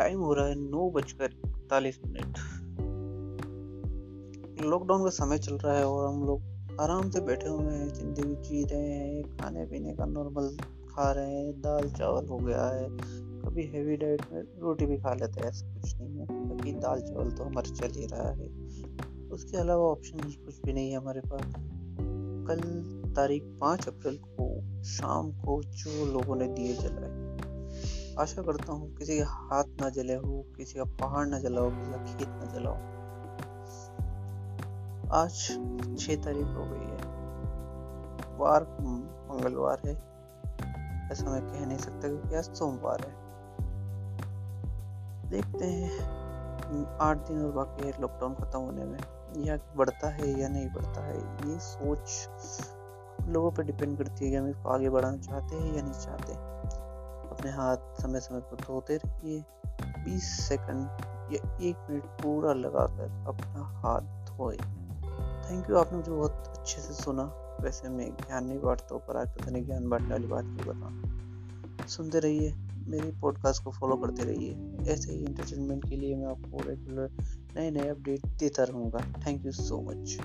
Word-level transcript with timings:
हो 0.00 0.34
रहा 0.34 0.46
है 0.46 0.54
नौ 0.54 0.90
बजकर 0.90 1.24
इकतालीस 1.24 2.00
मिनट। 2.06 2.38
लॉकडाउन 4.64 5.04
का 5.04 5.10
समय 5.10 5.38
चल 5.38 5.54
रहा 5.54 5.78
है 5.78 5.86
और 5.86 6.14
हम 6.14 6.24
लोग 6.26 6.42
आराम 6.80 7.10
से 7.10 7.20
बैठे 7.20 7.48
हुए 7.48 7.74
हैं, 7.74 7.88
ज़िंदगी 7.88 8.34
जी 8.34 8.64
रहे 8.64 8.88
हैं, 8.88 9.22
खाने 9.22 9.66
पीने 9.66 9.92
का 9.92 10.04
नॉर्मल 10.04 10.56
खा 10.90 11.12
रहे 11.12 11.34
हैं, 11.34 11.60
दाल 11.60 11.90
चावल 11.90 12.26
हो 12.26 12.36
गया 12.36 12.66
है। 12.66 12.88
कभी 13.40 13.62
हैवी 13.62 13.96
डाइट 13.96 14.22
में 14.32 14.42
रोटी 14.42 14.86
भी 14.86 14.96
खा 14.96 15.14
लेते 15.14 15.40
हैं, 15.40 15.48
ऐसा 15.48 15.74
कुछ 15.74 15.96
नहीं 15.96 16.18
है। 16.18 16.26
बाकी 16.48 16.72
दाल 16.72 17.00
चावल 17.00 17.30
तो 17.30 17.44
हमारे 17.44 17.70
चल 17.70 18.00
ही 18.00 18.06
रहा 18.06 18.30
है। 18.30 18.48
उसके 19.28 19.56
अलावा 19.56 19.84
ऑप्शन 19.84 20.18
कुछ 20.18 20.62
भी 20.66 20.72
नहीं 20.72 20.90
है 20.90 20.96
हमारे 20.96 21.20
पास। 21.20 21.54
कल 22.48 22.60
तारीख 23.16 23.42
पाँच 23.42 23.88
अप्रैल 23.88 24.16
को 24.16 24.60
शाम 24.82 25.32
को 25.32 25.62
जो 25.62 26.12
लोगों 26.12 26.36
ने 26.36 26.46
दिए 26.46 26.74
जलाए। 26.74 27.29
आशा 28.18 28.42
करता 28.42 28.72
हूँ 28.72 28.96
किसी 28.96 29.16
के 29.16 29.22
हाथ 29.22 29.64
ना 29.80 29.88
जले 29.88 30.14
हो, 30.14 30.44
किसी 30.56 30.78
का 30.78 30.84
पहाड़ 30.84 31.26
ना 31.26 31.38
जला 31.38 31.60
हो, 31.60 31.70
किसी 31.70 31.90
का 31.90 31.96
खेत 31.96 32.28
ना 32.28 32.44
जला 32.44 32.70
हो। 32.70 32.76
आज 35.12 35.32
छह 35.98 36.16
तारीख 36.16 36.46
हो 36.46 36.64
गई 36.64 36.86
है। 36.86 37.20
वार 38.38 38.62
मंगलवार 39.30 39.80
है। 39.86 39.92
ऐसा 41.12 41.30
मैं 41.30 41.42
कह 41.42 41.66
नहीं 41.66 41.78
सकता 41.78 42.08
क्योंकि 42.08 42.34
आज 42.34 42.44
सोमवार 42.44 43.00
है। 43.00 43.30
देखते 45.30 45.64
हैं। 45.64 46.20
आठ 47.00 47.16
दिन 47.16 47.44
और 47.44 47.52
बाकी 47.52 47.86
है 47.86 48.00
लॉकडाउन 48.00 48.34
खत्म 48.34 48.58
होने 48.58 48.84
में। 48.84 48.98
या 49.36 49.58
बढ़ता 49.76 50.08
है 50.08 50.40
या 50.40 50.48
नहीं 50.48 50.68
बढ़ता 50.68 51.04
है, 51.04 51.18
ये 51.50 51.58
सोच 51.58 52.28
लोगों 53.28 53.50
पर 53.50 53.62
डिपेंड 53.62 53.98
करती 53.98 54.24
है 54.24 54.30
कि 54.30 54.36
हम 54.36 54.48
इसको 54.48 54.68
आगे 54.68 54.90
बढ़ाना 54.90 55.16
चाहते 55.16 55.56
हैं 55.56 55.74
या 55.74 55.82
नहीं 55.82 55.92
चाहते। 55.92 56.60
अपने 57.40 57.52
हाथ 57.52 57.76
समय 57.76 58.20
समय 58.20 58.40
पर 58.40 58.56
धोते 58.56 58.96
रहिए। 58.96 59.44
20 60.04 60.22
सेकंड 60.22 60.86
या 61.34 61.58
एक 61.62 61.76
मिनट 61.90 62.02
पूरा 62.02 62.52
लगाकर 62.52 63.24
अपना 63.28 63.62
हाथ 63.62 64.00
धोए। 64.00 64.56
थैंक 65.50 65.70
यू 65.70 65.76
आपने 65.76 65.98
मुझे 65.98 66.12
बहुत 66.12 66.54
अच्छे 66.58 66.80
से 66.80 66.94
सुना। 66.94 67.22
वैसे 67.60 67.88
मैं 67.88 68.10
ज्ञान 68.16 68.44
नहीं 68.44 68.60
बांटता 68.60 68.94
हूँ, 68.94 69.02
पर 69.08 69.16
आज 69.16 69.28
पता 69.28 69.50
नहीं 69.50 69.64
ज्ञान 69.66 69.88
बांटने 69.88 70.08
वाली 70.08 70.26
बात 70.26 70.44
क्यों 70.44 70.76
बताऊँ। 70.76 71.88
सुनते 71.88 72.18
रहिए, 72.18 72.54
मेरी 72.86 73.20
पॉडकास्ट 73.20 73.64
को 73.64 73.70
फॉलो 73.70 73.96
करते 73.96 74.22
रहिए। 74.22 74.76
ऐसे 74.92 75.12
ही 75.12 75.24
इंटरटेनमेंट 75.24 75.88
के 75.88 75.96
लिए 75.96 76.16
मैं 76.16 76.26
आपको 76.26 76.68
रेगुलर 76.68 77.10
नए 77.56 77.70
नए 77.70 77.88
अपडेट 77.88 78.26
देता 78.26 78.64
रहूँगा। 78.64 78.98
Thank 78.98 79.46
you 79.46 79.52
so 79.52 79.80
much 79.80 80.18